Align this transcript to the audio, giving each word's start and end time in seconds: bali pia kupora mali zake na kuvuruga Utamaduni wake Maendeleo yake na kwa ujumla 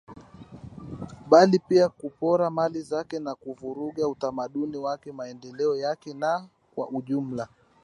bali 1.29 1.59
pia 1.59 1.89
kupora 1.89 2.49
mali 2.49 2.81
zake 2.81 3.19
na 3.19 3.35
kuvuruga 3.35 4.07
Utamaduni 4.07 4.77
wake 4.77 5.11
Maendeleo 5.11 5.75
yake 5.75 6.13
na 6.13 6.47
kwa 6.75 6.89
ujumla 6.89 7.47